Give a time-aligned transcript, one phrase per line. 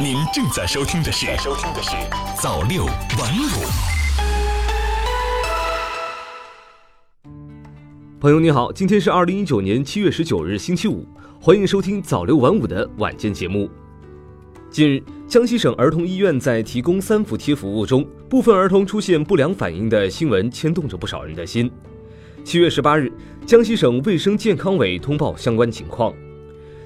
[0.00, 1.90] 您正在收听的是收听的是
[2.40, 3.66] 早六晚五。
[8.20, 11.04] 朋友你好，今天是二零一九年七月十九日星期五，
[11.40, 13.68] 欢迎收听早六晚五的晚间节目。
[14.70, 21.68] 近日，江西省儿童医院在提供三伏贴服务中，部分儿童出现不良反应的新闻牵动着不少人的心。
[22.44, 23.12] 七月十八日，
[23.44, 26.14] 江西省卫生健康委通报相关情况，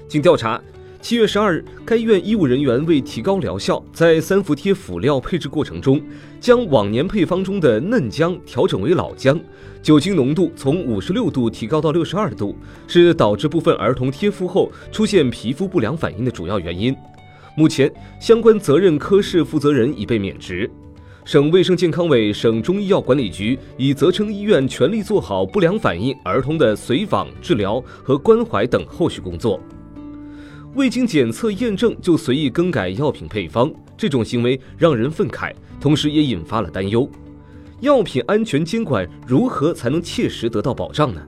[0.07, 0.59] 经调查。
[1.03, 6.01] 七月十二日，该院医务人员为提高疗效，在三伏贴辅料配置过程中，
[6.39, 9.37] 将往年配方中的嫩姜调整为老姜，
[9.81, 12.55] 酒精浓度从五十六度提高到六十二度，
[12.87, 16.95] 是导致部分儿童贴敷后出现皮肤不良反应的主要原因。
[17.57, 20.71] 目前，相关责任科室负责人已被免职。
[21.25, 29.59] 省卫生健康委、省中医药管理局已责成医院全力做好不良反应儿童的随访、治疗和关怀等后续工作。
[30.75, 37.07] 未经检测验证就随意更改药品配方，这种行为让人愤慨，同时也引发了担忧。
[37.81, 41.21] 药品安全监管如何才能切实得到保障呢？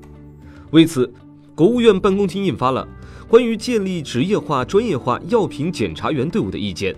[0.71, 1.11] 为此，
[1.53, 2.87] 国务院办公厅印发了
[3.27, 6.91] 《关于建立职业化、专业化药品检查员队伍的意见》。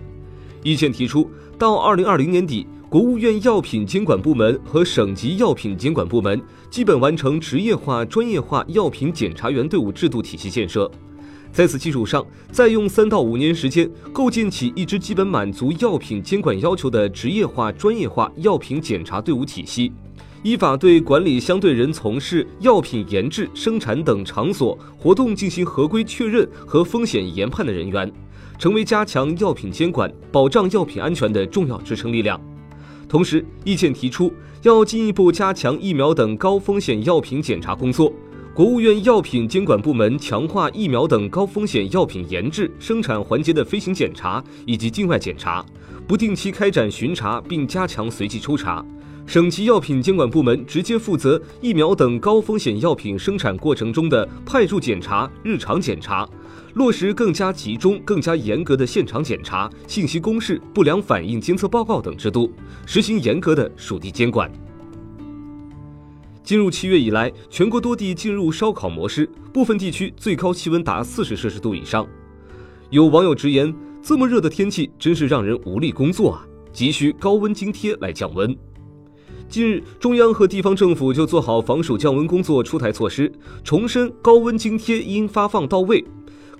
[0.62, 10.90] 意见提出，到二零二零年底，国务院药品监管部门和省级药品监管部门基本完成职业化、专业化药品检查员队伍制度体系建设。
[11.58, 19.90] 在此基础上，再用三到五年时间构建起一支基本满足药品监管要求的职业化、专业化药品检查队伍体系，
[20.44, 28.08] 依法对管理相对人从事药品研制、生产等场所活动进行合规确认和风险研判的人员，
[28.56, 32.40] 成为加强药品监管、保障药品安全的重要支撑力量。
[33.08, 38.12] 同时，意见提出要进一步加强疫苗等高风险药品检查工作。
[38.58, 45.64] 国务院药品监管部门强化疫苗等高风险药品研制、生产环节的飞行检查以及境外检查，
[46.08, 48.84] 不定期开展巡查，并加强随机抽查。
[49.26, 56.28] 省级药品监管部门直接负责疫苗等高风险药品生产过程中的派驻检查、日常检查，
[56.74, 62.52] 落实更加集中、更加严格的现场检查、信息公示、不良反应监测报告等制度，
[62.86, 64.50] 实行严格的属地监管。
[66.48, 72.08] 进入七月以来，全国多地进入烧烤模式，部分地区最高气温达四十摄氏度以上。
[72.88, 73.70] 有网友直言
[74.00, 78.56] ：“这么热的天气，真是让人无力工作啊！”急需高温津贴来降温。
[79.46, 83.30] 近日，中央和地方政府就做好防暑降温工作出台措施，
[83.62, 86.02] 重申高温津贴应发放到位。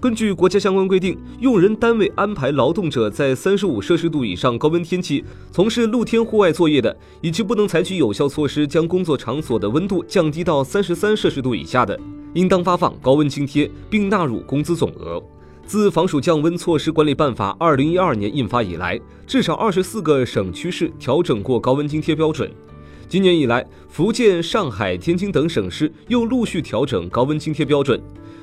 [0.00, 11.98] 根据国家相关规定，用人单位安排劳动者在三十五摄氏度以上高温天气从事露天户外作业的，以及不能采取有效措施将工作场所的温度降低到三十三摄氏度以下的，
[12.34, 15.20] 应当发放高温津贴，并纳入工资总额。
[15.66, 22.48] 自防暑降温措施管理办法二零一二年印发以来，至少二十四个省区市调整过高温津贴标准。
[23.08, 28.00] 今年以来，福建、上海、天津等省市又陆续调整高温津贴标准。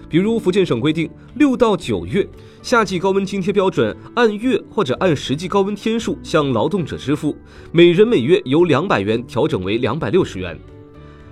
[0.07, 2.27] 比如福建省规定，六到九月
[2.61, 7.35] 夏季高温津贴标准按月或者按实际高温天数向劳动者支付，
[7.71, 10.57] 每人每月由两百元调整为两百六十元。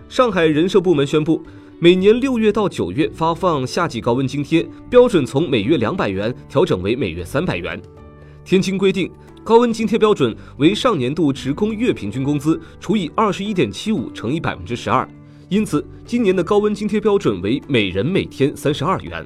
[0.10, 1.42] 上海人社部门宣布，
[1.80, 7.82] 每年六月到九月发放夏季高温津贴，标准从每月两百元调整为每月三百元。
[8.46, 9.10] 天津规定，
[9.44, 15.08] 高温津贴标准为上年度职工月平均工资除以二十一点七五乘以百分之十二。
[15.54, 19.24] 因此，今年的高温津贴标准为每人每天三十二元。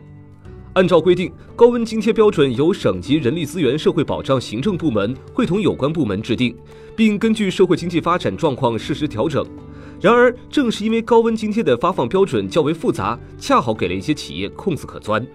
[0.74, 6.54] 按照规定，高温津贴标准由省级人力资源社会保障行政部门会同有关部门制定，
[6.98, 9.48] 并根据社会经济发展状况适时调整。
[10.02, 15.26] 然而，正是因为高温津贴的发放标准较为复杂，恰好给了一些企业空子可钻。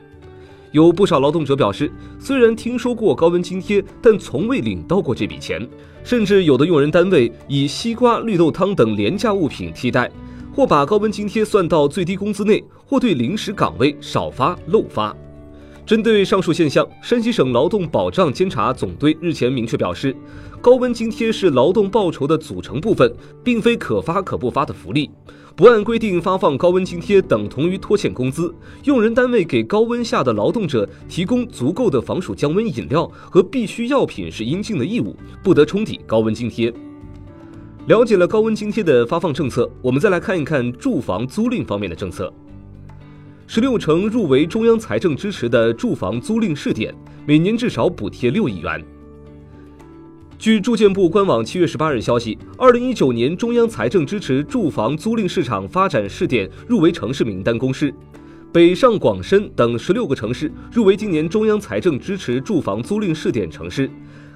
[0.73, 5.67] 有不少劳动者表示，虽然听说过高温津贴，但从未领到过这笔钱，
[6.05, 10.13] 甚至有的用人单位以西瓜、绿豆汤等廉价物品替代。
[10.55, 15.15] 或把高温津贴算到最低工资内，或对临时岗位少发漏发。
[15.85, 20.15] 针对上述现象，山西省劳动保障监察总队日前明确表示，
[20.61, 23.13] 高温津贴是劳动报酬的组成部分，
[23.43, 25.11] 并非可发可不发的福利。
[25.57, 28.55] 不按规定发放高温津贴，等同于拖欠工资。
[28.85, 36.73] 用人单位给高温下的劳动者提供足够的防暑降温饮料和必需药品是应尽的义务，不得冲抵高温津贴。
[37.87, 42.33] 了解了高温津贴的发放政策，我们再来看一看住房租赁方面的政策。
[43.49, 46.95] 十六城入围中央财政支持的住房租赁试点，
[47.27, 48.81] 每年至少补贴六亿元。
[50.39, 57.93] 据住建部官网七月十八日消息，二零一九年中央财政支持住房租赁市场发展试点入围城市名单公示，
[58.53, 63.91] 北上广深等十六个城市入围今年中央财政支持住房租赁试点城市。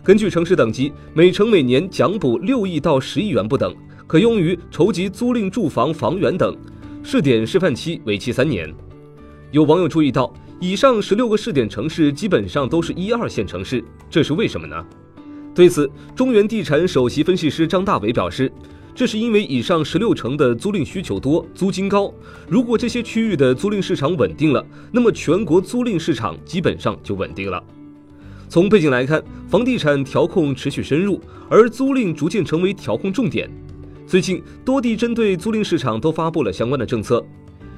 [0.06, 3.74] 根据城市等级，每城每年奖补六亿到十亿元不等，
[4.06, 6.56] 可用于筹集租赁住房房源等。
[7.02, 8.72] 试点示范期为期三年。
[9.50, 14.76] 有网友注意到，以上十六个试点城市基本上都是一二线城市，这是为什么呢？
[15.52, 18.52] 对此，中原地产首席分析师张大伟表示，
[18.94, 22.14] 这是因为以上十六城的租赁需求多，租金高。
[22.48, 27.60] 如果这些区域的租赁市场稳定了，那么全国租赁市场基本上就稳定了。
[28.48, 33.50] 从背景来看，房地产调控持续深入，而租赁逐渐成为调控重点。
[34.06, 37.24] 最近，多地针对租赁市场都发布了相关的政策。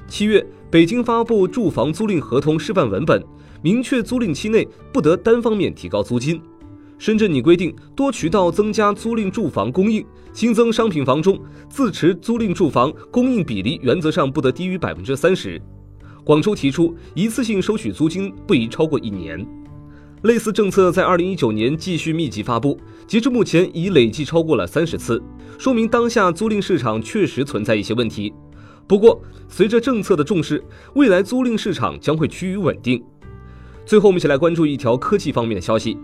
[0.06, 3.24] 七月，北京发布住房租赁合同示范文本，
[3.62, 6.40] 明确租赁期内不得单方面提高租金。
[6.98, 15.60] 深圳拟规定多渠道增加租赁住房供应，新增商品房中自持租赁住房供应比例原则上不得低于百分之三十。
[16.24, 19.46] 广州提出一次性收取租金不宜超过一年。
[20.22, 25.22] 类似政策在二零一九年继续密集发布，截至目前已累计超过了三十次，
[25.58, 28.32] 说明当下租赁市场确实存在一些问题。
[28.86, 33.00] 不过，随着政策的重视，未来租赁市场将会趋于稳定。
[33.86, 35.96] 最后，我们一起来关注一条科技方面的消息。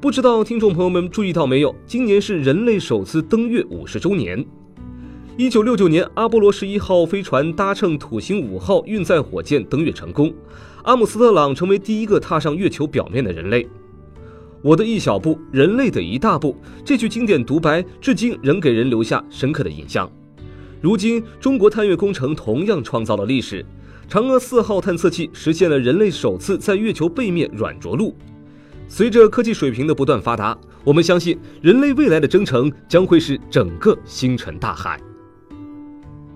[0.00, 1.74] 不知道听众朋友们注意到没有？
[1.86, 4.44] 今年是人类首次登月五十周年。
[5.36, 10.34] 一九六九年，阿波罗十一号飞船搭乘土星五号运载火箭登月成功。
[10.88, 13.68] 阿姆斯特朗成为第一个踏上月球表面的人类。
[14.62, 16.56] 我的一小步，人类的一大步。
[16.82, 20.10] 这句经典独白至今仍给人留下深刻的印象。
[20.80, 23.62] 如今，中国探月工程同样创造了历史。
[24.08, 28.16] 嫦娥四号探测器实现了人类首次在月球背面软着陆。
[28.88, 34.98] 随着科技水平的不断发达，我们相信人类未来的征程将会是整个星辰大海。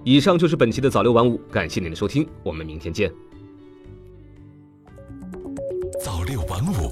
[0.04, 3.10] 以上就是本期的早六晚五，感谢您的收听，我们明天见。
[6.32, 6.90] 六晚五，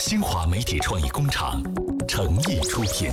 [0.00, 1.62] 新华媒体创意工厂
[2.08, 3.12] 诚意出品。